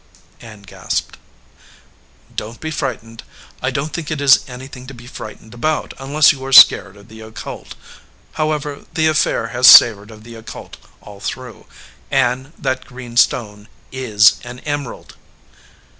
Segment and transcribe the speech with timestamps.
[0.39, 1.17] Ann gasped.
[2.35, 3.21] "Don t be frightened.
[3.61, 6.51] I don t think it is any thing to be frightened about unless you are
[6.51, 7.75] scared of the occult.
[8.31, 11.67] However, the affair has savored of the occult all through.
[12.09, 15.17] Ann, that green stone is an emerald!"